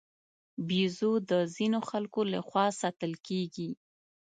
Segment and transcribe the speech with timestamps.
[0.67, 3.69] بیزو د ځینو خلکو له خوا ساتل کېږي.